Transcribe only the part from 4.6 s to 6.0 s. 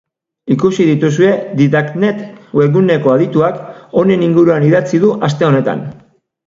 idatzi du aste honetan.